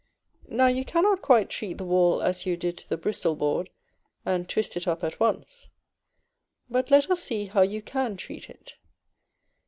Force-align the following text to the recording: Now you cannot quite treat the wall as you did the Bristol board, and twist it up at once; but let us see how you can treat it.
Now 0.49 0.65
you 0.65 0.83
cannot 0.83 1.21
quite 1.21 1.47
treat 1.51 1.77
the 1.77 1.85
wall 1.85 2.23
as 2.23 2.47
you 2.47 2.57
did 2.57 2.79
the 2.79 2.97
Bristol 2.97 3.35
board, 3.35 3.69
and 4.25 4.49
twist 4.49 4.75
it 4.75 4.87
up 4.87 5.03
at 5.03 5.19
once; 5.19 5.69
but 6.71 6.89
let 6.89 7.11
us 7.11 7.21
see 7.21 7.45
how 7.45 7.61
you 7.61 7.83
can 7.83 8.17
treat 8.17 8.49
it. 8.49 8.77